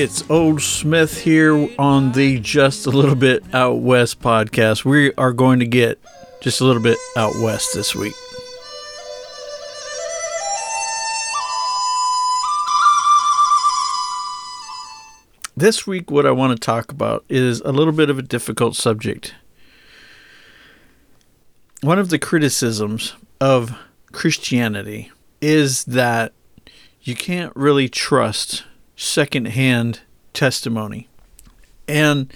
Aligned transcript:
it's 0.00 0.24
Olde 0.30 0.62
Smith 0.62 1.20
here 1.20 1.68
on 1.78 2.12
the 2.12 2.40
Just 2.40 2.86
a 2.86 2.90
Little 2.90 3.14
Bit 3.14 3.44
Out 3.52 3.80
West 3.80 4.18
podcast. 4.18 4.82
We 4.82 5.12
are 5.16 5.34
going 5.34 5.58
to 5.58 5.66
get 5.66 6.00
just 6.40 6.62
a 6.62 6.64
little 6.64 6.80
bit 6.80 6.96
out 7.18 7.34
west 7.42 7.74
this 7.74 7.94
week. 7.94 8.14
This 15.54 15.86
week, 15.86 16.10
what 16.10 16.24
I 16.24 16.30
want 16.30 16.58
to 16.58 16.58
talk 16.58 16.90
about 16.90 17.26
is 17.28 17.60
a 17.60 17.70
little 17.70 17.92
bit 17.92 18.08
of 18.08 18.18
a 18.18 18.22
difficult 18.22 18.76
subject. 18.76 19.34
One 21.82 21.98
of 21.98 22.08
the 22.08 22.18
criticisms 22.18 23.12
of 23.38 23.78
Christianity 24.12 25.12
is 25.42 25.84
that 25.84 26.32
you 27.02 27.14
can't 27.14 27.54
really 27.54 27.90
trust 27.90 28.64
secondhand 29.00 30.00
testimony. 30.34 31.08
And 31.88 32.30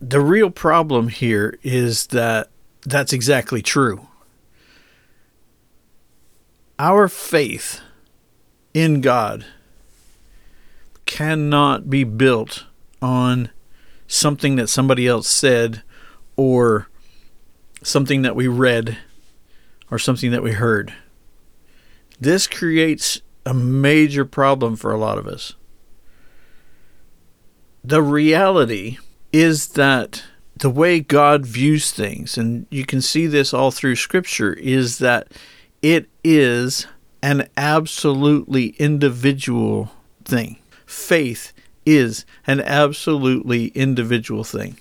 the 0.00 0.20
real 0.20 0.50
problem 0.50 1.08
here 1.08 1.58
is 1.62 2.08
that 2.08 2.50
that's 2.82 3.14
exactly 3.14 3.62
true. 3.62 4.06
Our 6.78 7.08
faith 7.08 7.80
in 8.74 9.00
God 9.00 9.46
cannot 11.06 11.88
be 11.88 12.04
built 12.04 12.66
on 13.00 13.48
something 14.06 14.56
that 14.56 14.68
somebody 14.68 15.08
else 15.08 15.26
said 15.26 15.82
or 16.36 16.88
something 17.82 18.20
that 18.22 18.36
we 18.36 18.46
read 18.46 18.98
or 19.90 19.98
something 19.98 20.30
that 20.32 20.42
we 20.42 20.52
heard. 20.52 20.92
This 22.20 22.46
creates 22.46 23.22
a 23.48 23.54
major 23.54 24.26
problem 24.26 24.76
for 24.76 24.92
a 24.92 24.98
lot 24.98 25.16
of 25.16 25.26
us. 25.26 25.54
The 27.82 28.02
reality 28.02 28.98
is 29.32 29.68
that 29.68 30.22
the 30.54 30.68
way 30.68 31.00
God 31.00 31.46
views 31.46 31.90
things, 31.90 32.36
and 32.36 32.66
you 32.68 32.84
can 32.84 33.00
see 33.00 33.26
this 33.26 33.54
all 33.54 33.70
through 33.70 33.96
Scripture, 33.96 34.52
is 34.52 34.98
that 34.98 35.32
it 35.80 36.10
is 36.22 36.86
an 37.22 37.48
absolutely 37.56 38.74
individual 38.78 39.92
thing. 40.26 40.58
Faith 40.84 41.54
is 41.86 42.26
an 42.46 42.60
absolutely 42.60 43.68
individual 43.68 44.44
thing. 44.44 44.78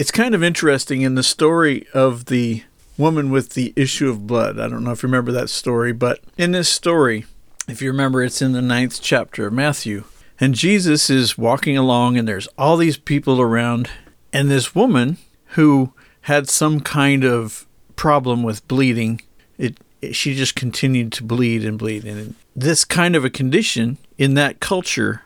It's 0.00 0.10
kind 0.10 0.34
of 0.34 0.42
interesting 0.42 1.02
in 1.02 1.14
the 1.14 1.22
story 1.22 1.86
of 1.94 2.24
the 2.24 2.64
woman 2.96 3.30
with 3.30 3.50
the 3.50 3.72
issue 3.76 4.08
of 4.08 4.26
blood. 4.26 4.58
I 4.58 4.68
don't 4.68 4.84
know 4.84 4.92
if 4.92 5.02
you 5.02 5.08
remember 5.08 5.32
that 5.32 5.50
story, 5.50 5.92
but 5.92 6.20
in 6.36 6.52
this 6.52 6.68
story, 6.68 7.26
if 7.68 7.80
you 7.80 7.90
remember, 7.90 8.22
it's 8.22 8.42
in 8.42 8.52
the 8.52 8.62
ninth 8.62 9.00
chapter 9.02 9.46
of 9.46 9.52
Matthew. 9.52 10.04
And 10.40 10.54
Jesus 10.54 11.08
is 11.10 11.38
walking 11.38 11.76
along, 11.76 12.16
and 12.16 12.26
there's 12.26 12.48
all 12.58 12.76
these 12.76 12.96
people 12.96 13.40
around, 13.40 13.88
and 14.32 14.50
this 14.50 14.74
woman 14.74 15.18
who 15.48 15.92
had 16.22 16.48
some 16.48 16.80
kind 16.80 17.24
of 17.24 17.66
problem 17.96 18.42
with 18.42 18.66
bleeding, 18.66 19.20
it, 19.58 19.78
it 20.02 20.16
she 20.16 20.34
just 20.34 20.56
continued 20.56 21.12
to 21.12 21.22
bleed 21.22 21.64
and 21.64 21.78
bleed, 21.78 22.04
and 22.04 22.34
this 22.56 22.84
kind 22.84 23.14
of 23.14 23.24
a 23.24 23.30
condition 23.30 23.98
in 24.18 24.34
that 24.34 24.60
culture 24.60 25.22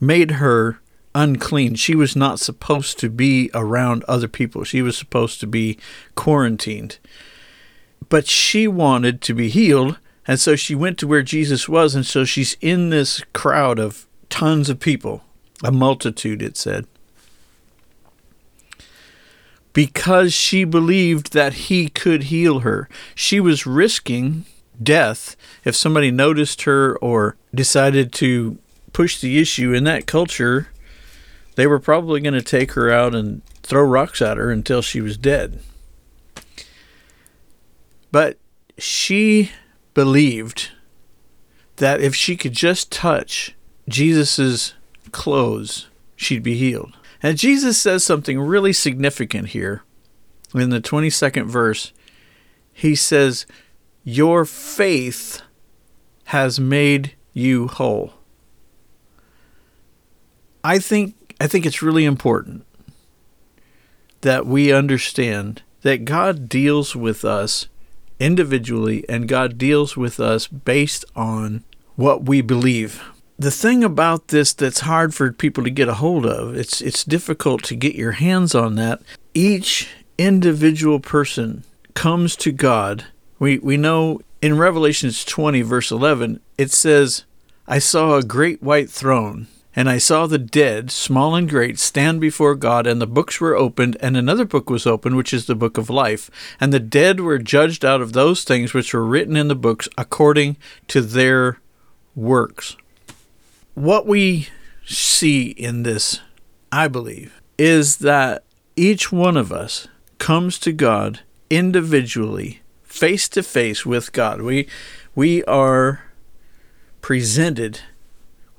made 0.00 0.32
her 0.32 0.80
unclean. 1.14 1.74
She 1.74 1.94
was 1.94 2.14
not 2.14 2.40
supposed 2.40 2.98
to 3.00 3.08
be 3.08 3.50
around 3.54 4.04
other 4.04 4.28
people. 4.28 4.64
She 4.64 4.82
was 4.82 4.96
supposed 4.96 5.40
to 5.40 5.46
be 5.46 5.78
quarantined. 6.14 6.98
But 8.08 8.26
she 8.26 8.66
wanted 8.66 9.20
to 9.22 9.34
be 9.34 9.48
healed, 9.48 9.98
and 10.26 10.40
so 10.40 10.56
she 10.56 10.74
went 10.74 10.98
to 10.98 11.06
where 11.06 11.22
Jesus 11.22 11.68
was, 11.68 11.94
and 11.94 12.06
so 12.06 12.24
she's 12.24 12.56
in 12.60 12.90
this 12.90 13.22
crowd 13.32 13.78
of 13.78 14.06
tons 14.30 14.68
of 14.68 14.80
people, 14.80 15.22
a 15.62 15.72
multitude, 15.72 16.42
it 16.42 16.56
said. 16.56 16.86
Because 19.72 20.32
she 20.32 20.64
believed 20.64 21.32
that 21.32 21.54
he 21.54 21.88
could 21.88 22.24
heal 22.24 22.60
her. 22.60 22.88
She 23.14 23.40
was 23.40 23.66
risking 23.66 24.44
death 24.82 25.36
if 25.64 25.76
somebody 25.76 26.10
noticed 26.10 26.62
her 26.62 26.96
or 26.98 27.36
decided 27.54 28.12
to 28.14 28.58
push 28.92 29.20
the 29.20 29.38
issue 29.38 29.72
in 29.72 29.84
that 29.84 30.06
culture 30.06 30.68
they 31.58 31.66
were 31.66 31.80
probably 31.80 32.20
going 32.20 32.34
to 32.34 32.40
take 32.40 32.74
her 32.74 32.88
out 32.88 33.16
and 33.16 33.42
throw 33.64 33.82
rocks 33.82 34.22
at 34.22 34.36
her 34.36 34.48
until 34.48 34.80
she 34.80 35.00
was 35.00 35.18
dead. 35.18 35.58
But 38.12 38.38
she 38.78 39.50
believed 39.92 40.70
that 41.78 42.00
if 42.00 42.14
she 42.14 42.36
could 42.36 42.52
just 42.52 42.92
touch 42.92 43.56
Jesus's 43.88 44.74
clothes, 45.10 45.88
she'd 46.14 46.44
be 46.44 46.54
healed. 46.54 46.96
And 47.24 47.36
Jesus 47.36 47.76
says 47.76 48.04
something 48.04 48.38
really 48.38 48.72
significant 48.72 49.48
here 49.48 49.82
in 50.54 50.70
the 50.70 50.80
22nd 50.80 51.46
verse. 51.46 51.92
He 52.72 52.94
says, 52.94 53.46
Your 54.04 54.44
faith 54.44 55.42
has 56.26 56.60
made 56.60 57.16
you 57.32 57.66
whole. 57.66 58.12
I 60.62 60.78
think 60.78 61.16
I 61.40 61.46
think 61.46 61.64
it's 61.64 61.82
really 61.82 62.04
important 62.04 62.64
that 64.22 64.46
we 64.46 64.72
understand 64.72 65.62
that 65.82 66.04
God 66.04 66.48
deals 66.48 66.96
with 66.96 67.24
us 67.24 67.68
individually 68.18 69.04
and 69.08 69.28
God 69.28 69.58
deals 69.58 69.96
with 69.96 70.18
us 70.18 70.48
based 70.48 71.04
on 71.14 71.64
what 71.94 72.24
we 72.24 72.40
believe. 72.40 73.02
The 73.38 73.52
thing 73.52 73.84
about 73.84 74.28
this 74.28 74.52
that's 74.52 74.80
hard 74.80 75.14
for 75.14 75.32
people 75.32 75.62
to 75.62 75.70
get 75.70 75.88
a 75.88 75.94
hold 75.94 76.26
of, 76.26 76.56
it's 76.56 76.80
it's 76.80 77.04
difficult 77.04 77.62
to 77.64 77.76
get 77.76 77.94
your 77.94 78.12
hands 78.12 78.54
on 78.54 78.74
that. 78.74 79.00
Each 79.32 79.88
individual 80.16 80.98
person 80.98 81.62
comes 81.94 82.34
to 82.36 82.50
God. 82.50 83.04
We 83.38 83.58
we 83.58 83.76
know 83.76 84.20
in 84.42 84.58
Revelations 84.58 85.24
20 85.24 85.62
verse 85.62 85.92
11 85.92 86.40
it 86.56 86.72
says, 86.72 87.24
"I 87.68 87.78
saw 87.78 88.16
a 88.16 88.24
great 88.24 88.60
white 88.60 88.90
throne 88.90 89.46
and 89.78 89.88
I 89.88 89.98
saw 89.98 90.26
the 90.26 90.38
dead, 90.38 90.90
small 90.90 91.36
and 91.36 91.48
great, 91.48 91.78
stand 91.78 92.20
before 92.20 92.56
God, 92.56 92.84
and 92.84 93.00
the 93.00 93.06
books 93.06 93.40
were 93.40 93.54
opened, 93.54 93.96
and 94.00 94.16
another 94.16 94.44
book 94.44 94.68
was 94.68 94.88
opened, 94.88 95.14
which 95.14 95.32
is 95.32 95.46
the 95.46 95.54
book 95.54 95.78
of 95.78 95.88
life. 95.88 96.32
And 96.60 96.72
the 96.72 96.80
dead 96.80 97.20
were 97.20 97.38
judged 97.38 97.84
out 97.84 98.00
of 98.00 98.12
those 98.12 98.42
things 98.42 98.74
which 98.74 98.92
were 98.92 99.06
written 99.06 99.36
in 99.36 99.46
the 99.46 99.54
books 99.54 99.88
according 99.96 100.56
to 100.88 101.00
their 101.00 101.60
works. 102.16 102.76
What 103.74 104.04
we 104.04 104.48
see 104.84 105.50
in 105.50 105.84
this, 105.84 106.22
I 106.72 106.88
believe, 106.88 107.40
is 107.56 107.98
that 107.98 108.42
each 108.74 109.12
one 109.12 109.36
of 109.36 109.52
us 109.52 109.86
comes 110.18 110.58
to 110.58 110.72
God 110.72 111.20
individually, 111.50 112.62
face 112.82 113.28
to 113.28 113.44
face 113.44 113.86
with 113.86 114.10
God. 114.10 114.42
We 114.42 114.66
we 115.14 115.44
are 115.44 116.02
presented 117.00 117.82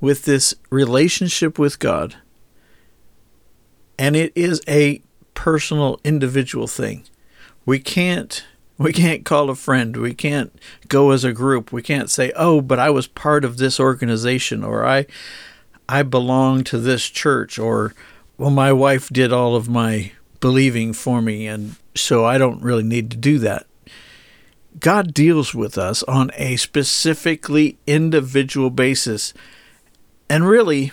with 0.01 0.25
this 0.25 0.53
relationship 0.69 1.59
with 1.59 1.79
God. 1.79 2.15
And 3.97 4.15
it 4.15 4.31
is 4.35 4.61
a 4.67 5.01
personal 5.33 5.99
individual 6.03 6.67
thing. 6.67 7.05
We 7.65 7.79
can't 7.79 8.43
we 8.77 8.93
can't 8.93 9.25
call 9.25 9.49
a 9.49 9.55
friend. 9.55 9.97
We 9.97 10.13
can't 10.13 10.57
go 10.87 11.11
as 11.11 11.25
a 11.25 11.33
group. 11.33 11.73
We 11.73 11.81
can't 11.81 12.09
say, 12.09 12.31
"Oh, 12.35 12.61
but 12.61 12.79
I 12.79 12.89
was 12.89 13.07
part 13.07 13.43
of 13.43 13.57
this 13.57 13.77
organization 13.79 14.63
or 14.63 14.85
I 14.85 15.05
I 15.87 16.03
belong 16.03 16.63
to 16.65 16.77
this 16.77 17.05
church 17.09 17.59
or 17.59 17.93
well 18.37 18.49
my 18.49 18.71
wife 18.71 19.09
did 19.09 19.33
all 19.33 19.55
of 19.55 19.67
my 19.67 20.13
believing 20.39 20.93
for 20.93 21.21
me 21.21 21.45
and 21.45 21.75
so 21.93 22.23
I 22.23 22.37
don't 22.37 22.61
really 22.61 22.83
need 22.83 23.11
to 23.11 23.17
do 23.17 23.37
that." 23.39 23.67
God 24.79 25.13
deals 25.13 25.53
with 25.53 25.77
us 25.77 26.03
on 26.03 26.31
a 26.35 26.55
specifically 26.55 27.77
individual 27.85 28.69
basis 28.69 29.33
and 30.29 30.47
really, 30.47 30.91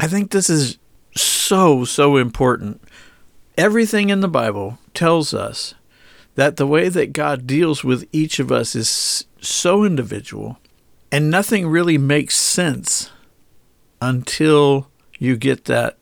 I 0.00 0.06
think 0.06 0.30
this 0.30 0.48
is 0.48 0.78
so, 1.14 1.84
so 1.84 2.16
important. 2.16 2.80
Everything 3.56 4.10
in 4.10 4.20
the 4.20 4.28
Bible 4.28 4.78
tells 4.94 5.34
us 5.34 5.74
that 6.36 6.56
the 6.56 6.66
way 6.66 6.88
that 6.88 7.12
God 7.12 7.46
deals 7.46 7.82
with 7.82 8.08
each 8.12 8.38
of 8.38 8.52
us 8.52 8.74
is 8.74 9.26
so 9.40 9.84
individual, 9.84 10.58
and 11.10 11.30
nothing 11.30 11.66
really 11.66 11.98
makes 11.98 12.36
sense 12.36 13.10
until 14.00 14.88
you 15.18 15.36
get 15.36 15.64
that 15.64 15.98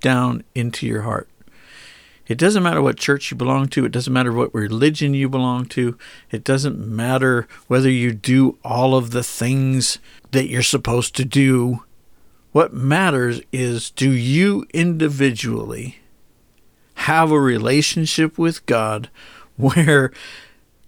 down 0.00 0.42
into 0.54 0.86
your 0.86 1.02
heart. 1.02 1.28
It 2.26 2.38
doesn't 2.38 2.62
matter 2.62 2.82
what 2.82 2.96
church 2.98 3.30
you 3.30 3.36
belong 3.36 3.68
to. 3.68 3.84
It 3.84 3.92
doesn't 3.92 4.12
matter 4.12 4.32
what 4.32 4.54
religion 4.54 5.12
you 5.14 5.28
belong 5.28 5.66
to. 5.66 5.98
It 6.30 6.44
doesn't 6.44 6.78
matter 6.78 7.46
whether 7.66 7.90
you 7.90 8.12
do 8.12 8.58
all 8.64 8.94
of 8.94 9.10
the 9.10 9.22
things 9.22 9.98
that 10.30 10.48
you're 10.48 10.62
supposed 10.62 11.14
to 11.16 11.24
do 11.24 11.84
what 12.52 12.72
matters 12.72 13.40
is 13.50 13.90
do 13.90 14.10
you 14.10 14.66
individually 14.72 15.98
have 16.94 17.30
a 17.30 17.40
relationship 17.40 18.38
with 18.38 18.64
God 18.66 19.10
where 19.56 20.12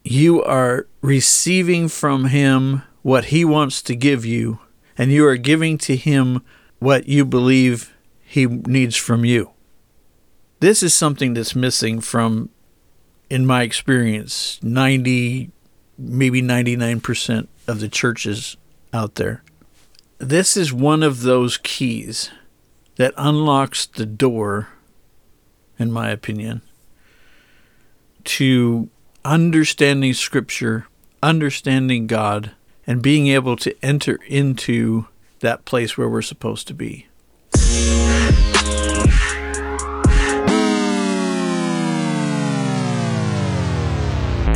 you 0.04 0.42
are 0.42 0.86
receiving 1.00 1.88
from 1.88 2.26
Him 2.26 2.82
what 3.02 3.26
He 3.26 3.44
wants 3.44 3.82
to 3.82 3.96
give 3.96 4.24
you, 4.24 4.58
and 4.96 5.10
you 5.10 5.26
are 5.26 5.36
giving 5.36 5.76
to 5.78 5.96
Him 5.96 6.42
what 6.78 7.08
you 7.08 7.24
believe 7.24 7.94
He 8.22 8.46
needs 8.46 8.96
from 8.96 9.24
you. 9.24 9.50
This 10.60 10.82
is 10.82 10.94
something 10.94 11.34
that's 11.34 11.54
missing 11.54 12.00
from, 12.00 12.50
in 13.28 13.46
my 13.46 13.62
experience, 13.62 14.58
90, 14.62 15.50
maybe 15.98 16.40
99% 16.42 17.48
of 17.66 17.80
the 17.80 17.88
churches 17.88 18.56
out 18.92 19.16
there. 19.16 19.42
This 20.18 20.56
is 20.56 20.72
one 20.72 21.02
of 21.02 21.22
those 21.22 21.56
keys 21.58 22.30
that 22.96 23.12
unlocks 23.16 23.84
the 23.84 24.06
door, 24.06 24.68
in 25.76 25.90
my 25.90 26.10
opinion, 26.10 26.62
to 28.22 28.88
understanding 29.24 30.14
Scripture, 30.14 30.86
understanding 31.20 32.06
God, 32.06 32.52
and 32.86 33.02
being 33.02 33.26
able 33.26 33.56
to 33.56 33.74
enter 33.84 34.20
into 34.28 35.08
that 35.40 35.64
place 35.64 35.98
where 35.98 36.08
we're 36.08 36.22
supposed 36.22 36.68
to 36.68 36.74
be. 36.74 37.08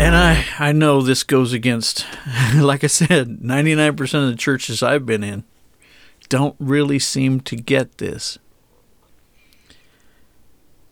And 0.01 0.15
I, 0.15 0.45
I 0.61 0.71
know 0.71 1.03
this 1.03 1.25
goes 1.25 1.53
against, 1.53 2.07
like 2.55 2.85
I 2.85 2.87
said, 2.87 3.41
99% 3.41 4.01
of 4.01 4.31
the 4.31 4.37
churches 4.37 4.83
I've 4.85 5.05
been 5.05 5.25
in 5.25 5.45
don't 6.29 6.57
really 6.59 6.99
seem 6.99 7.41
to 7.41 7.57
get 7.57 7.99
this. 7.99 8.39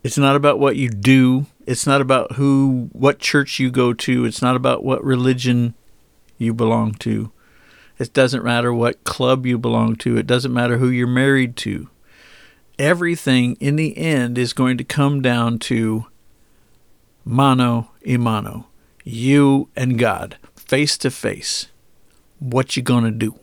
It's 0.03 0.17
not 0.17 0.35
about 0.35 0.59
what 0.59 0.75
you 0.75 0.89
do. 0.89 1.47
It's 1.65 1.85
not 1.85 2.01
about 2.01 2.33
who, 2.33 2.89
what 2.93 3.19
church 3.19 3.59
you 3.59 3.69
go 3.69 3.93
to. 3.93 4.25
It's 4.25 4.41
not 4.41 4.55
about 4.55 4.83
what 4.83 5.03
religion 5.03 5.73
you 6.37 6.53
belong 6.53 6.93
to. 6.95 7.31
It 7.99 8.13
doesn't 8.13 8.43
matter 8.43 8.73
what 8.73 9.03
club 9.03 9.45
you 9.45 9.57
belong 9.57 9.95
to. 9.97 10.17
It 10.17 10.27
doesn't 10.27 10.53
matter 10.53 10.77
who 10.77 10.89
you're 10.89 11.07
married 11.07 11.55
to. 11.57 11.89
Everything 12.77 13.57
in 13.59 13.75
the 13.75 13.97
end 13.97 14.37
is 14.37 14.53
going 14.53 14.77
to 14.77 14.83
come 14.83 15.21
down 15.21 15.57
to 15.59 16.05
mano 17.25 17.89
a 18.05 18.17
mano 18.17 18.67
you 19.07 19.69
and 19.75 19.97
God 19.97 20.37
face 20.55 20.97
to 20.97 21.09
face. 21.09 21.67
What 22.39 22.75
you 22.75 22.83
to 22.83 23.11
do? 23.11 23.39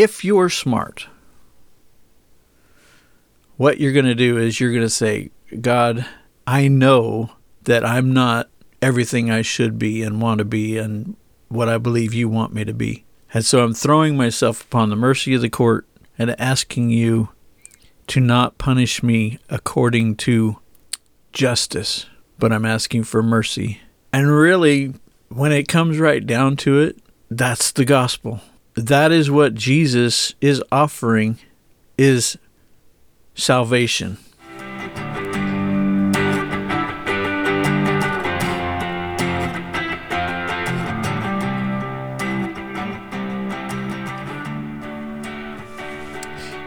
If 0.00 0.24
you're 0.24 0.48
smart, 0.48 1.08
what 3.56 3.80
you're 3.80 3.90
going 3.90 4.04
to 4.04 4.14
do 4.14 4.38
is 4.38 4.60
you're 4.60 4.70
going 4.70 4.84
to 4.84 4.88
say, 4.88 5.32
God, 5.60 6.06
I 6.46 6.68
know 6.68 7.32
that 7.64 7.84
I'm 7.84 8.12
not 8.12 8.48
everything 8.80 9.28
I 9.28 9.42
should 9.42 9.76
be 9.76 10.04
and 10.04 10.22
want 10.22 10.38
to 10.38 10.44
be 10.44 10.78
and 10.78 11.16
what 11.48 11.68
I 11.68 11.78
believe 11.78 12.14
you 12.14 12.28
want 12.28 12.54
me 12.54 12.64
to 12.64 12.72
be. 12.72 13.06
And 13.34 13.44
so 13.44 13.64
I'm 13.64 13.74
throwing 13.74 14.16
myself 14.16 14.62
upon 14.62 14.90
the 14.90 14.94
mercy 14.94 15.34
of 15.34 15.40
the 15.40 15.50
court 15.50 15.84
and 16.16 16.40
asking 16.40 16.90
you 16.90 17.30
to 18.06 18.20
not 18.20 18.56
punish 18.56 19.02
me 19.02 19.40
according 19.48 20.14
to 20.18 20.60
justice, 21.32 22.06
but 22.38 22.52
I'm 22.52 22.64
asking 22.64 23.02
for 23.02 23.20
mercy. 23.20 23.80
And 24.12 24.30
really, 24.30 24.94
when 25.28 25.50
it 25.50 25.66
comes 25.66 25.98
right 25.98 26.24
down 26.24 26.56
to 26.58 26.78
it, 26.78 27.00
that's 27.28 27.72
the 27.72 27.84
gospel. 27.84 28.40
That 28.78 29.10
is 29.10 29.28
what 29.28 29.56
Jesus 29.56 30.36
is 30.40 30.62
offering 30.70 31.36
is 31.98 32.38
salvation. 33.34 34.18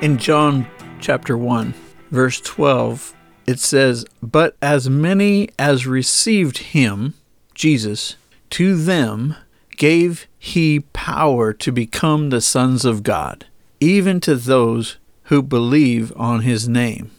In 0.02 0.18
John 0.18 0.68
chapter 1.00 1.38
1, 1.38 1.74
verse 2.12 2.42
12, 2.42 3.16
it 3.48 3.60
says, 3.60 4.04
But 4.22 4.58
as 4.62 4.90
many 4.90 5.48
as 5.58 5.88
received 5.88 6.58
him, 6.58 7.14
Jesus, 7.56 8.18
to 8.50 8.76
them 8.76 9.38
gave 9.82 10.28
he 10.38 10.82
power 10.94 11.52
to 11.52 11.72
become 11.72 12.30
the 12.30 12.40
sons 12.40 12.86
of 12.86 13.02
God, 13.02 13.48
even 13.80 14.20
to 14.20 14.36
those 14.36 14.98
who 15.24 15.42
believe 15.42 16.14
on 16.16 16.42
his 16.42 16.70
name. 16.70 17.10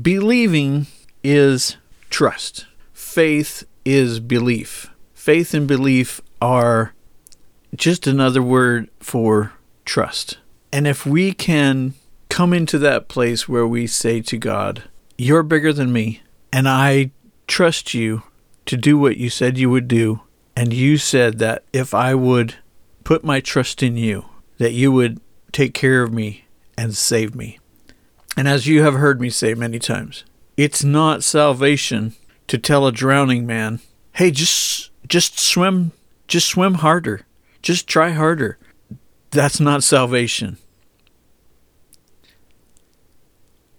Believing 0.00 0.86
is 1.22 1.76
trust, 2.08 2.64
faith 2.94 3.64
is 3.84 4.20
belief. 4.20 4.88
Faith 5.12 5.52
and 5.52 5.68
belief 5.68 6.22
are 6.40 6.94
just 7.76 8.06
another 8.06 8.40
word 8.40 8.88
for 8.98 9.52
trust. 9.84 10.38
And 10.72 10.86
if 10.86 11.04
we 11.04 11.34
can 11.34 11.92
come 12.30 12.54
into 12.54 12.78
that 12.78 13.08
place 13.08 13.50
where 13.50 13.66
we 13.66 13.86
say 13.86 14.22
to 14.22 14.38
God, 14.38 14.84
you're 15.18 15.42
bigger 15.42 15.74
than 15.74 15.92
me, 15.92 16.22
and 16.50 16.66
I 16.66 17.10
trust 17.46 17.92
you 17.92 18.22
to 18.64 18.78
do 18.78 18.96
what 18.96 19.18
you 19.18 19.28
said 19.28 19.58
you 19.58 19.68
would 19.68 19.88
do. 19.88 20.22
And 20.54 20.72
you 20.72 20.96
said 20.98 21.38
that 21.38 21.64
if 21.72 21.94
I 21.94 22.14
would 22.14 22.56
put 23.04 23.24
my 23.24 23.40
trust 23.40 23.82
in 23.82 23.96
you, 23.96 24.26
that 24.58 24.72
you 24.72 24.92
would 24.92 25.20
take 25.50 25.74
care 25.74 26.02
of 26.02 26.12
me 26.12 26.44
and 26.76 26.96
save 26.96 27.34
me. 27.34 27.58
And 28.36 28.48
as 28.48 28.66
you 28.66 28.82
have 28.82 28.94
heard 28.94 29.20
me 29.20 29.30
say 29.30 29.54
many 29.54 29.78
times, 29.78 30.24
it's 30.56 30.84
not 30.84 31.24
salvation 31.24 32.14
to 32.48 32.58
tell 32.58 32.86
a 32.86 32.92
drowning 32.92 33.46
man, 33.46 33.80
"Hey, 34.12 34.30
just 34.30 34.90
just 35.08 35.38
swim, 35.38 35.92
just 36.28 36.48
swim 36.48 36.74
harder. 36.74 37.22
Just 37.62 37.86
try 37.86 38.10
harder." 38.10 38.58
That's 39.30 39.60
not 39.60 39.82
salvation. 39.82 40.58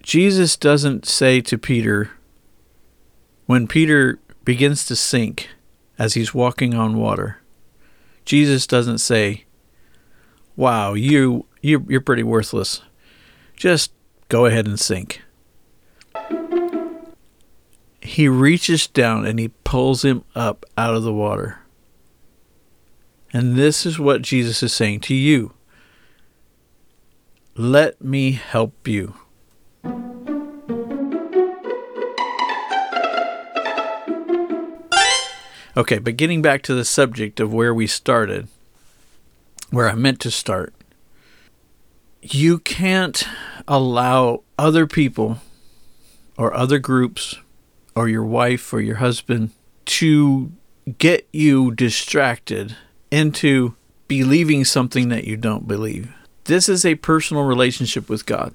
Jesus 0.02 0.58
doesn't 0.58 1.06
say 1.06 1.40
to 1.42 1.58
Peter, 1.58 2.12
when 3.46 3.68
Peter 3.68 4.20
begins 4.44 4.86
to 4.86 4.96
sink 4.96 5.50
as 5.98 6.14
he's 6.14 6.34
walking 6.34 6.74
on 6.74 6.98
water, 6.98 7.40
Jesus 8.26 8.68
doesn't 8.68 9.00
say, 9.00 9.46
"Wow, 10.56 10.94
you 10.94 11.46
you 11.62 11.86
you're 11.88 12.02
pretty 12.02 12.24
worthless. 12.24 12.82
Just 13.56 13.92
go 14.30 14.46
ahead 14.46 14.68
and 14.68 14.80
sink." 14.80 15.22
He 18.02 18.28
reaches 18.28 18.88
down 18.88 19.26
and 19.26 19.40
he 19.40 19.50
pulls 19.64 20.04
him 20.04 20.24
up 20.36 20.66
out 20.78 20.94
of 20.94 21.04
the 21.04 21.14
water. 21.14 21.60
And 23.32 23.56
this 23.56 23.86
is 23.86 23.98
what 23.98 24.22
Jesus 24.22 24.62
is 24.62 24.74
saying 24.74 25.00
to 25.02 25.16
you. 25.16 25.54
Let 27.56 28.04
me 28.04 28.32
help 28.32 28.88
you. 28.88 29.16
Okay, 35.76 35.98
but 35.98 36.18
getting 36.18 36.42
back 36.42 36.62
to 36.64 36.76
the 36.76 36.86
subject 36.86 37.40
of 37.40 37.52
where 37.52 37.74
we 37.74 37.88
started, 37.88 38.48
where 39.72 39.90
I 39.90 39.96
meant 39.96 40.20
to 40.22 40.30
start, 40.30 40.74
you 42.22 42.60
can't 42.60 43.24
allow 43.68 44.44
other 44.58 44.86
people 44.86 45.40
or 46.38 46.54
other 46.54 46.78
groups 46.78 47.40
or 47.96 48.08
your 48.08 48.24
wife 48.24 48.72
or 48.72 48.82
your 48.82 48.98
husband 48.98 49.50
to 49.86 50.52
get 51.00 51.28
you 51.34 51.72
distracted 51.72 52.76
into 53.10 53.76
believing 54.08 54.66
something 54.66 55.10
that 55.10 55.24
you 55.26 55.38
don't 55.38 55.68
believe. 55.68 56.14
This 56.44 56.70
is 56.70 56.86
a 56.86 56.96
personal 56.96 57.44
relationship 57.44 58.10
with 58.10 58.26
God. 58.26 58.54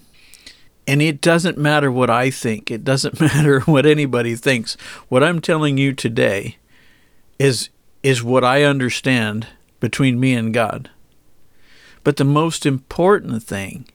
And 0.87 1.02
it 1.02 1.20
doesn't 1.20 1.58
matter 1.58 1.90
what 1.90 2.10
I 2.10 2.30
think, 2.30 2.70
it 2.70 2.84
doesn't 2.84 3.20
matter 3.20 3.60
what 3.60 3.87
anybody 3.87 4.37
thinks. 4.37 4.75
What 5.08 5.25
I'm 5.25 5.40
telling 5.40 5.78
you 5.78 5.92
today 5.92 6.58
is 7.38 7.71
is 8.02 8.23
what 8.23 8.45
I 8.45 8.62
understand 8.62 9.49
between 9.80 10.21
me 10.21 10.35
and 10.35 10.54
God. 10.54 10.90
But 12.04 12.16
the 12.16 12.25
most 12.25 12.64
important 12.64 13.42
thing 13.42 13.88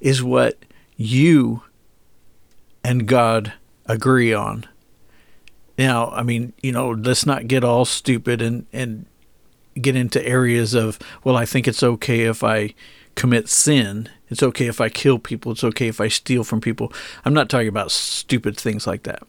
is 0.00 0.22
what 0.22 0.64
you 0.96 1.62
and 2.82 3.06
God 3.06 3.52
agree 3.86 4.32
on. 4.32 4.66
Now, 5.78 6.10
I 6.10 6.22
mean, 6.22 6.52
you 6.62 6.72
know, 6.72 6.90
let's 6.90 7.26
not 7.26 7.48
get 7.48 7.64
all 7.64 7.84
stupid 7.84 8.42
and, 8.42 8.66
and 8.72 9.06
get 9.80 9.96
into 9.96 10.26
areas 10.26 10.74
of, 10.74 10.98
well, 11.24 11.36
I 11.36 11.44
think 11.44 11.66
it's 11.66 11.82
okay 11.82 12.22
if 12.22 12.42
I 12.42 12.74
commit 13.14 13.48
sin. 13.48 14.08
It's 14.28 14.42
okay 14.42 14.66
if 14.66 14.80
I 14.80 14.88
kill 14.88 15.18
people. 15.18 15.52
It's 15.52 15.64
okay 15.64 15.88
if 15.88 16.00
I 16.00 16.08
steal 16.08 16.44
from 16.44 16.60
people. 16.60 16.92
I'm 17.24 17.34
not 17.34 17.48
talking 17.48 17.68
about 17.68 17.90
stupid 17.90 18.56
things 18.56 18.86
like 18.86 19.04
that. 19.04 19.22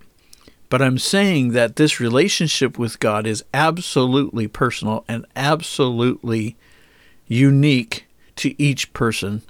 But 0.73 0.81
I'm 0.81 0.97
saying 0.97 1.51
that 1.51 1.75
this 1.75 1.99
relationship 1.99 2.79
with 2.79 2.99
God 2.99 3.27
is 3.27 3.45
absolutely 3.53 4.47
personal 4.47 5.05
and 5.07 5.23
absolutely 5.35 6.55
unique 7.27 8.07
to 8.37 8.59
each 8.59 8.91
person. 8.91 9.43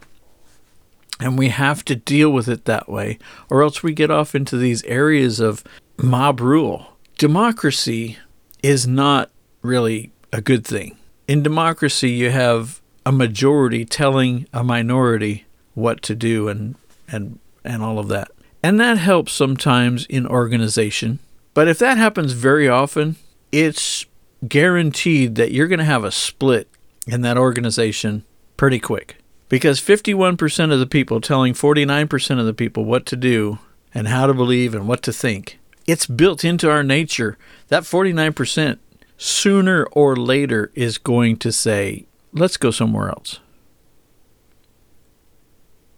And 1.22 1.40
we 1.40 1.48
have 1.48 1.86
to 1.86 1.96
deal 1.96 2.30
with 2.30 2.50
it 2.50 2.66
that 2.66 2.90
way, 2.90 3.20
or 3.50 3.64
else 3.64 3.82
we 3.82 3.94
get 3.94 4.12
off 4.12 4.36
into 4.36 4.58
these 4.58 4.84
areas 4.84 5.40
of 5.40 5.64
mob 5.98 6.42
rule. 6.42 6.88
Democracy 7.18 8.18
is 8.62 8.86
not 8.86 9.32
really 9.62 10.12
a 10.34 10.42
good 10.42 10.68
thing. 10.68 10.98
In 11.26 11.42
democracy, 11.42 12.10
you 12.10 12.32
have 12.32 12.82
a 13.06 13.14
majority 13.14 13.86
telling 13.86 14.46
a 14.52 14.62
minority 14.62 15.46
what 15.74 16.02
to 16.02 16.16
do 16.16 16.50
and, 16.50 16.76
and, 17.08 17.40
and 17.64 17.82
all 17.82 17.98
of 17.98 18.10
that. 18.10 18.30
And 18.64 18.80
that 18.80 18.98
helps 18.98 19.34
sometimes 19.34 20.06
in 20.06 20.26
organization. 20.26 21.20
But 21.54 21.68
if 21.68 21.78
that 21.80 21.98
happens 21.98 22.32
very 22.32 22.70
often, 22.70 23.18
it's 23.52 24.06
guaranteed 24.48 25.36
that 25.36 25.52
you're 25.52 25.68
going 25.68 25.80
to 25.80 25.86
have 25.86 26.06
a 26.06 26.12
split 26.12 26.70
in 27.06 27.22
that 27.22 27.38
organization 27.38 28.24
pretty 28.56 28.80
quick. 28.80 29.18
Because 29.50 29.82
51% 29.82 30.72
of 30.72 30.80
the 30.80 30.88
people 30.88 31.20
telling 31.20 31.54
49% 31.54 32.40
of 32.40 32.46
the 32.46 32.54
people 32.54 32.86
what 32.86 33.06
to 33.08 33.16
do 33.18 33.60
and 33.94 34.08
how 34.08 34.26
to 34.26 34.34
believe 34.34 34.74
and 34.74 34.88
what 34.88 35.04
to 35.04 35.14
think, 35.14 35.60
it's 35.86 36.08
built 36.08 36.44
into 36.44 36.72
our 36.72 36.84
nature. 36.84 37.38
That 37.68 37.84
49% 37.84 38.80
sooner 39.18 39.84
or 39.92 40.16
later 40.16 40.72
is 40.74 40.98
going 40.98 41.38
to 41.38 41.52
say, 41.52 42.06
let's 42.32 42.58
go 42.58 42.72
somewhere 42.72 43.10
else. 43.10 43.40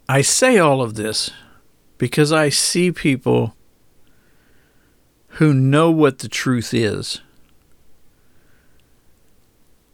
I 0.10 0.22
say 0.22 0.58
all 0.58 0.82
of 0.82 0.96
this 0.96 1.32
because 1.98 2.32
I 2.32 2.50
see 2.50 2.92
people 2.92 3.56
who 5.40 5.54
know 5.54 5.92
what 5.92 6.20
the 6.20 6.30
truth 6.30 6.74
is 6.74 7.22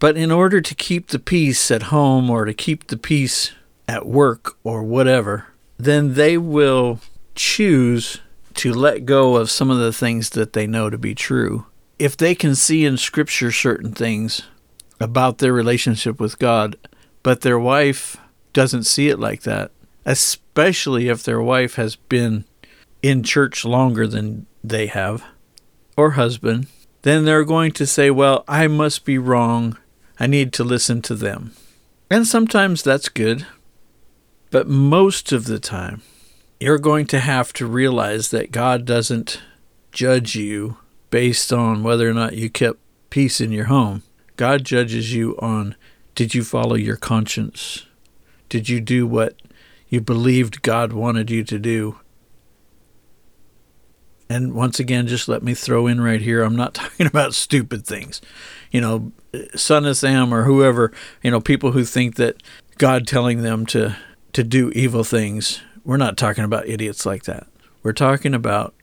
but 0.02 0.18
in 0.18 0.32
order 0.32 0.62
to 0.62 0.74
keep 0.74 1.10
the 1.10 1.20
peace 1.20 1.70
at 1.70 1.84
home 1.84 2.28
or 2.32 2.46
to 2.46 2.56
keep 2.56 2.88
the 2.88 2.98
peace 2.98 3.52
at 3.88 4.08
work 4.08 4.58
or 4.64 4.82
whatever, 4.82 5.46
then 5.78 6.16
they 6.16 6.40
will 6.40 7.00
choose 7.36 8.20
to 8.56 8.74
let 8.74 9.06
go 9.06 9.36
of 9.36 9.52
some 9.52 9.70
of 9.70 9.78
the 9.78 9.94
things 9.94 10.32
that 10.32 10.54
they 10.54 10.66
know 10.66 10.90
to 10.90 10.98
be 10.98 11.14
true. 11.14 11.68
If 12.00 12.18
they 12.18 12.34
can 12.34 12.56
see 12.56 12.84
in 12.84 12.98
Scripture 12.98 13.52
certain 13.52 13.94
things 13.94 14.42
about 15.00 15.38
their 15.38 15.54
relationship 15.54 16.20
with 16.20 16.40
God, 16.40 16.78
but 17.22 17.42
their 17.42 17.60
wife 17.60 18.18
doesn't 18.54 18.86
see 18.86 19.08
it 19.08 19.20
like 19.20 19.44
that, 19.44 19.70
especially 20.06 21.08
if 21.08 21.24
their 21.24 21.42
wife 21.42 21.76
has 21.76 21.96
been 21.96 22.46
in 23.02 23.24
church 23.24 23.66
longer 23.66 24.08
than 24.08 24.46
they 24.64 24.88
have, 24.88 25.24
or 25.98 26.12
husband, 26.12 26.68
then 27.02 27.26
they're 27.26 27.44
going 27.44 27.72
to 27.74 27.86
say, 27.86 28.12
Well, 28.12 28.44
I 28.48 28.68
must 28.68 29.06
be 29.06 29.18
wrong 29.18 29.78
I 30.22 30.28
need 30.28 30.54
to 30.54 30.64
listen 30.64 31.02
to 31.04 31.16
them. 31.16 31.54
And 32.08 32.28
sometimes 32.28 32.84
that's 32.84 33.10
good. 33.10 33.48
But 34.52 34.68
most 34.68 35.32
of 35.32 35.46
the 35.46 35.58
time, 35.58 36.04
you're 36.60 36.78
going 36.78 37.08
to 37.08 37.20
have 37.20 37.54
to 37.54 37.66
realize 37.66 38.30
that 38.30 38.52
God 38.52 38.86
doesn't 38.86 39.42
judge 39.92 40.36
you 40.36 40.78
based 41.10 41.52
on 41.52 41.82
whether 41.82 42.08
or 42.08 42.14
not 42.14 42.36
you 42.36 42.52
kept 42.52 42.78
peace 43.10 43.42
in 43.42 43.52
your 43.52 43.66
home. 43.66 44.04
God 44.36 44.64
judges 44.64 45.12
you 45.12 45.36
on 45.40 45.76
did 46.14 46.36
you 46.36 46.44
follow 46.44 46.76
your 46.76 46.98
conscience? 46.98 47.88
Did 48.48 48.70
you 48.70 48.80
do 48.80 49.08
what 49.08 49.42
you 49.92 50.02
believed 50.02 50.64
God 50.64 50.94
wanted 50.94 51.30
you 51.30 51.44
to 51.44 51.60
do? 51.60 52.00
And 54.28 54.54
once 54.54 54.80
again, 54.80 55.08
just 55.08 55.28
let 55.28 55.44
me 55.44 55.54
throw 55.54 55.88
in 55.88 56.00
right 56.00 56.22
here 56.22 56.42
I'm 56.42 56.56
not 56.56 56.74
talking 56.74 57.06
about 57.06 57.36
stupid 57.36 57.86
things. 57.86 58.22
You 58.72 58.82
know, 58.82 59.12
Son 59.56 59.86
of 59.86 59.98
Sam 59.98 60.34
or 60.34 60.46
whoever, 60.46 60.92
you 61.22 61.30
know, 61.30 61.42
people 61.42 61.74
who 61.74 61.84
think 61.84 62.16
that 62.16 62.42
God 62.78 63.06
telling 63.06 63.44
them 63.44 63.66
to, 63.68 63.98
to 64.34 64.44
do 64.44 64.72
evil 64.72 65.04
things, 65.04 65.62
we're 65.84 65.98
not 65.98 66.18
talking 66.18 66.46
about 66.46 66.68
idiots 66.68 67.06
like 67.06 67.24
that. 67.24 67.46
We're 67.84 67.94
talking 67.94 68.34
about 68.34 68.74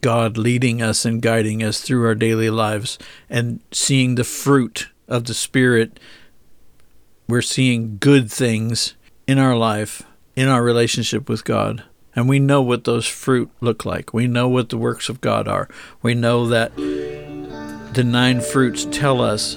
God 0.00 0.38
leading 0.38 0.80
us 0.80 1.04
and 1.04 1.20
guiding 1.20 1.62
us 1.62 1.82
through 1.82 2.06
our 2.06 2.14
daily 2.14 2.48
lives 2.48 2.98
and 3.28 3.60
seeing 3.70 4.14
the 4.14 4.24
fruit 4.24 4.88
of 5.06 5.24
the 5.24 5.34
Spirit. 5.34 6.00
We're 7.28 7.42
seeing 7.42 7.98
good 7.98 8.30
things 8.30 8.94
in 9.26 9.38
our 9.38 9.56
life, 9.56 10.02
in 10.38 10.46
our 10.46 10.62
relationship 10.62 11.28
with 11.28 11.44
God. 11.44 11.82
And 12.14 12.28
we 12.28 12.38
know 12.38 12.62
what 12.62 12.84
those 12.84 13.08
fruit 13.08 13.50
look 13.60 13.84
like. 13.84 14.14
We 14.14 14.28
know 14.28 14.48
what 14.48 14.68
the 14.68 14.78
works 14.78 15.08
of 15.08 15.20
God 15.20 15.48
are. 15.48 15.68
We 16.00 16.14
know 16.14 16.46
that 16.46 16.76
the 16.76 18.04
nine 18.04 18.40
fruits 18.40 18.86
tell 18.92 19.20
us 19.20 19.56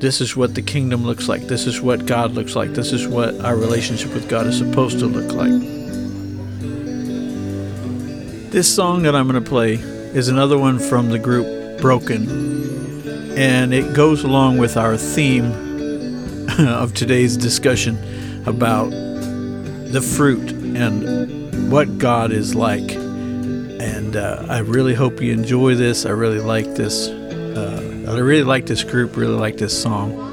this 0.00 0.20
is 0.20 0.36
what 0.36 0.54
the 0.54 0.60
kingdom 0.60 1.04
looks 1.04 1.28
like. 1.28 1.46
This 1.46 1.66
is 1.66 1.80
what 1.80 2.04
God 2.04 2.32
looks 2.32 2.54
like. 2.54 2.74
This 2.74 2.92
is 2.92 3.08
what 3.08 3.40
our 3.40 3.56
relationship 3.56 4.12
with 4.12 4.28
God 4.28 4.46
is 4.46 4.58
supposed 4.58 4.98
to 4.98 5.06
look 5.06 5.32
like. 5.32 5.50
This 8.50 8.72
song 8.74 9.04
that 9.04 9.16
I'm 9.16 9.26
going 9.26 9.42
to 9.42 9.48
play 9.48 9.76
is 10.12 10.28
another 10.28 10.58
one 10.58 10.78
from 10.78 11.08
the 11.08 11.18
group 11.18 11.80
Broken, 11.80 13.38
and 13.38 13.72
it 13.72 13.96
goes 13.96 14.24
along 14.24 14.58
with 14.58 14.76
our 14.76 14.98
theme 14.98 15.46
of 16.58 16.92
today's 16.92 17.38
discussion 17.38 17.96
about 18.46 18.92
the 19.92 20.00
fruit 20.00 20.52
and 20.52 21.70
what 21.70 21.98
God 21.98 22.32
is 22.32 22.54
like. 22.54 22.92
And 22.92 24.16
uh, 24.16 24.46
I 24.48 24.60
really 24.60 24.94
hope 24.94 25.20
you 25.20 25.32
enjoy 25.32 25.74
this. 25.74 26.06
I 26.06 26.10
really 26.10 26.40
like 26.40 26.74
this. 26.74 27.08
Uh, 27.08 28.06
I 28.08 28.18
really 28.18 28.42
like 28.42 28.64
this 28.64 28.82
group. 28.84 29.16
Really 29.16 29.36
like 29.36 29.58
this 29.58 29.80
song. 29.80 30.32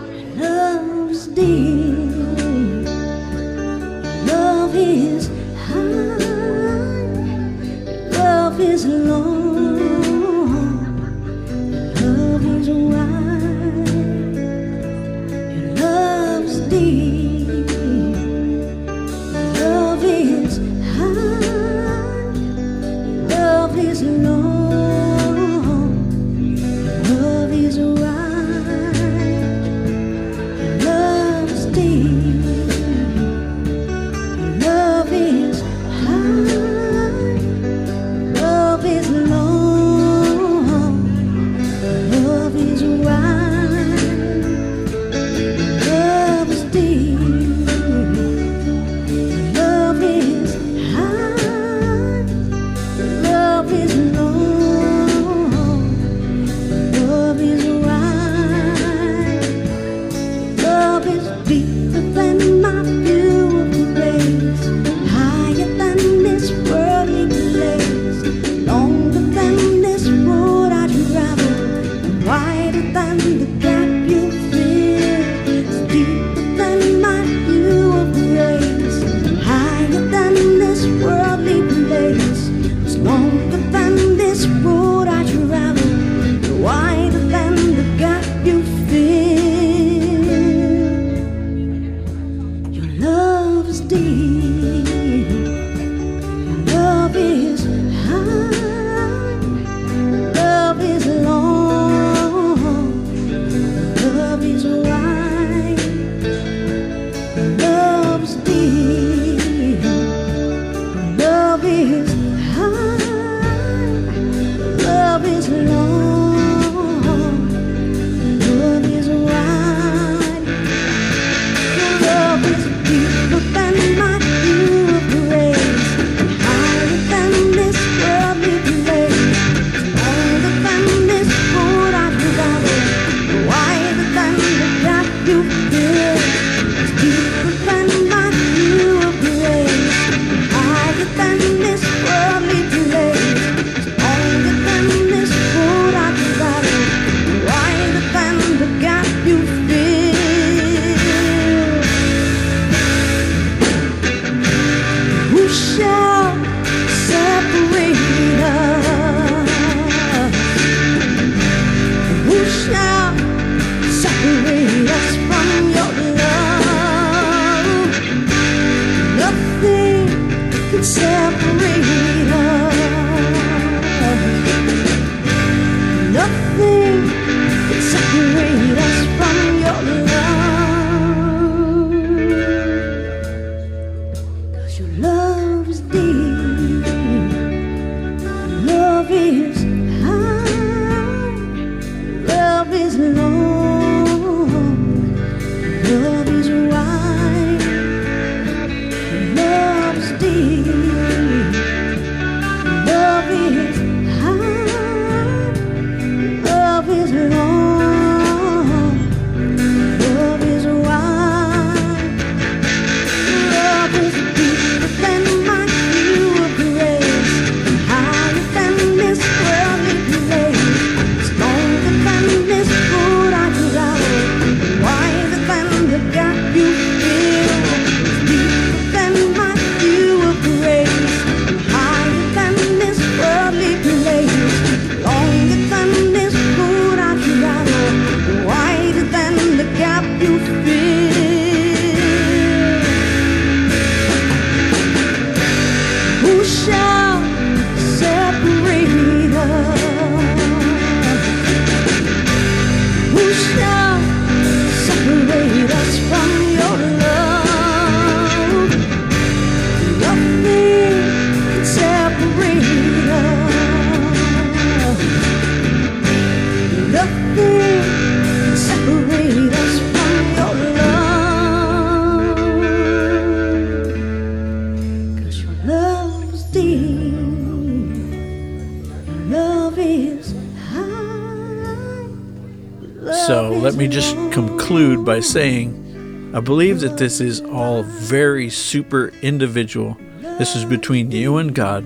So 283.29 283.51
let 283.51 283.75
me 283.75 283.87
just 283.87 284.15
conclude 284.31 285.05
by 285.05 285.19
saying 285.19 286.31
I 286.33 286.39
believe 286.39 286.79
that 286.79 286.97
this 286.97 287.21
is 287.21 287.41
all 287.41 287.83
very 287.83 288.49
super 288.49 289.09
individual. 289.21 289.95
This 290.39 290.55
is 290.55 290.65
between 290.65 291.11
you 291.11 291.37
and 291.37 291.53
God. 291.53 291.83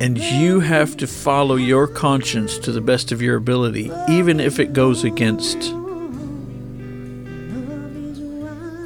And 0.00 0.18
you 0.18 0.60
have 0.60 0.98
to 0.98 1.06
follow 1.06 1.56
your 1.56 1.86
conscience 1.86 2.58
to 2.58 2.72
the 2.72 2.82
best 2.82 3.10
of 3.10 3.22
your 3.22 3.36
ability, 3.36 3.90
even 4.06 4.38
if 4.38 4.60
it 4.60 4.74
goes 4.74 5.02
against 5.02 5.62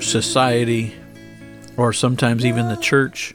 society 0.01 0.95
or 1.77 1.93
sometimes 1.93 2.47
even 2.47 2.69
the 2.69 2.77
church 2.77 3.35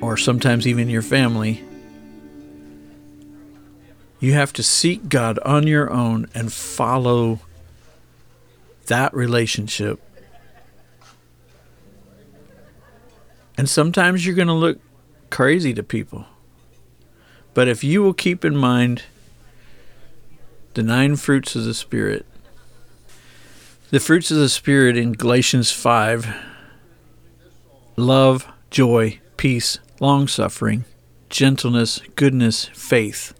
or 0.00 0.16
sometimes 0.16 0.68
even 0.68 0.88
your 0.88 1.02
family. 1.02 1.64
You 4.22 4.34
have 4.34 4.52
to 4.52 4.62
seek 4.62 5.08
God 5.08 5.40
on 5.40 5.66
your 5.66 5.90
own 5.90 6.28
and 6.32 6.52
follow 6.52 7.40
that 8.86 9.12
relationship. 9.12 10.00
And 13.58 13.68
sometimes 13.68 14.24
you're 14.24 14.36
going 14.36 14.46
to 14.46 14.54
look 14.54 14.78
crazy 15.30 15.74
to 15.74 15.82
people. 15.82 16.26
But 17.52 17.66
if 17.66 17.82
you 17.82 18.00
will 18.00 18.14
keep 18.14 18.44
in 18.44 18.56
mind 18.56 19.02
the 20.74 20.84
nine 20.84 21.16
fruits 21.16 21.56
of 21.56 21.64
the 21.64 21.74
Spirit, 21.74 22.24
the 23.90 23.98
fruits 23.98 24.30
of 24.30 24.36
the 24.36 24.48
Spirit 24.48 24.96
in 24.96 25.14
Galatians 25.14 25.72
5 25.72 26.32
love, 27.96 28.46
joy, 28.70 29.18
peace, 29.36 29.80
long 29.98 30.28
suffering, 30.28 30.84
gentleness, 31.28 32.00
goodness, 32.14 32.66
faith, 32.66 33.34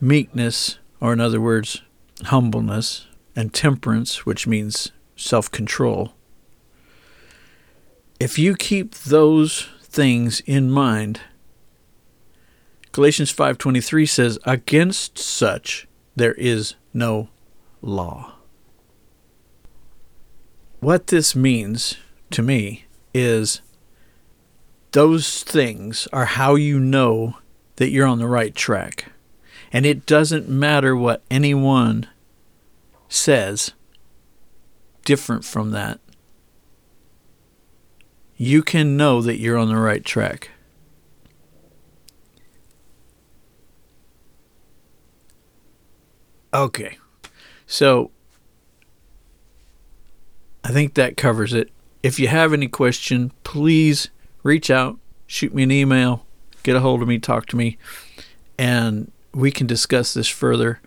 meekness, 0.00 0.78
or 1.00 1.12
in 1.12 1.20
other 1.20 1.40
words, 1.40 1.82
humbleness, 2.24 3.06
and 3.34 3.52
temperance, 3.52 4.26
which 4.26 4.46
means 4.46 4.92
self 5.16 5.50
control. 5.50 6.12
If 8.20 8.38
you 8.38 8.56
keep 8.56 8.94
those 8.94 9.68
things 9.82 10.40
in 10.40 10.70
mind, 10.70 11.20
Galatians 12.92 13.32
5:23 13.32 14.06
says 14.06 14.38
against 14.44 15.18
such 15.18 15.86
there 16.16 16.34
is 16.34 16.74
no 16.92 17.28
law. 17.80 18.34
What 20.80 21.08
this 21.08 21.36
means 21.36 21.96
to 22.30 22.42
me 22.42 22.86
is 23.14 23.60
those 24.92 25.42
things 25.42 26.08
are 26.12 26.24
how 26.24 26.54
you 26.54 26.80
know 26.80 27.36
that 27.76 27.90
you're 27.90 28.06
on 28.06 28.18
the 28.18 28.26
right 28.26 28.54
track. 28.54 29.12
And 29.72 29.84
it 29.84 30.06
doesn't 30.06 30.48
matter 30.48 30.96
what 30.96 31.22
anyone 31.30 32.08
says 33.08 33.72
different 35.04 35.44
from 35.44 35.70
that. 35.72 36.00
You 38.36 38.62
can 38.62 38.96
know 38.96 39.20
that 39.22 39.38
you're 39.38 39.58
on 39.58 39.68
the 39.68 39.76
right 39.76 40.04
track. 40.04 40.50
Okay. 46.54 46.98
So 47.66 48.10
I 50.64 50.70
think 50.70 50.94
that 50.94 51.16
covers 51.16 51.52
it. 51.52 51.70
If 52.02 52.18
you 52.18 52.28
have 52.28 52.52
any 52.52 52.68
question, 52.68 53.32
please 53.44 54.10
reach 54.42 54.70
out, 54.70 54.98
shoot 55.26 55.52
me 55.54 55.64
an 55.64 55.70
email, 55.70 56.26
get 56.62 56.76
a 56.76 56.80
hold 56.80 57.02
of 57.02 57.08
me, 57.08 57.18
talk 57.18 57.46
to 57.46 57.56
me, 57.56 57.76
and 58.56 59.10
we 59.38 59.52
can 59.52 59.68
discuss 59.68 60.14
this 60.14 60.26
further. 60.26 60.80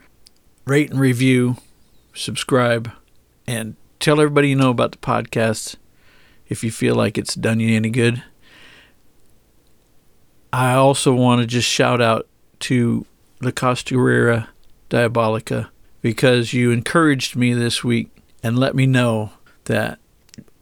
Rate 0.65 0.91
and 0.91 0.99
review, 0.99 1.55
subscribe, 2.13 2.91
and 3.47 3.77
tell 4.01 4.19
everybody 4.19 4.49
you 4.49 4.57
know 4.57 4.71
about 4.71 4.91
the 4.91 4.97
podcast 4.97 5.77
if 6.49 6.61
you 6.61 6.69
feel 6.69 6.93
like 6.93 7.17
it's 7.17 7.33
done 7.33 7.61
you 7.61 7.73
any 7.73 7.89
good. 7.89 8.21
I 10.51 10.73
also 10.73 11.13
want 11.13 11.39
to 11.39 11.47
just 11.47 11.67
shout 11.67 12.01
out 12.01 12.27
to 12.59 13.05
La 13.39 13.51
Costurera 13.51 14.49
Diabolica 14.89 15.69
because 16.01 16.51
you 16.51 16.71
encouraged 16.71 17.37
me 17.37 17.53
this 17.53 17.85
week 17.85 18.09
and 18.43 18.59
let 18.59 18.75
me 18.75 18.85
know 18.85 19.31
that 19.65 19.97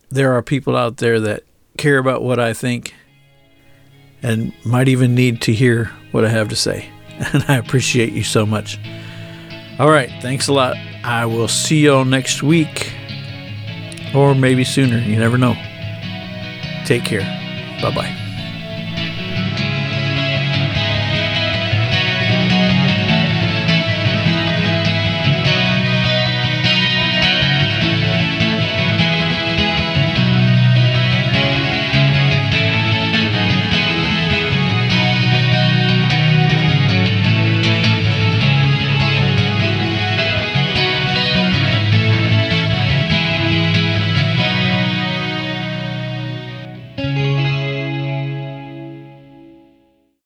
there 0.10 0.32
are 0.34 0.43
people 0.43 0.78
out 0.78 0.97
there 0.97 1.19
that 1.19 1.41
care 1.75 1.97
about 1.97 2.21
what 2.21 2.39
I 2.39 2.54
think 2.54 2.93
and 4.21 4.54
might 4.63 4.88
even 4.88 5.15
need 5.15 5.41
to 5.41 5.54
hear 5.54 5.86
what 6.12 6.23
I 6.23 6.30
have 6.30 6.49
to 6.49 6.56
say. 6.56 6.91
And 7.34 7.43
I 7.47 7.58
appreciate 7.58 8.13
you 8.13 8.23
so 8.23 8.45
much. 8.45 8.79
All 9.77 9.89
right, 9.89 10.10
thanks 10.21 10.47
a 10.47 10.53
lot. 10.53 10.77
I 11.03 11.25
will 11.25 11.47
see 11.47 11.82
y'all 11.86 12.05
next 12.05 12.43
week 12.43 12.91
or 14.15 14.36
maybe 14.36 14.63
sooner. 14.63 14.97
You 14.97 15.17
never 15.17 15.38
know. 15.38 15.53
Take 16.86 17.05
care. 17.05 17.21
Bye 17.82 17.93
bye. 17.95 18.18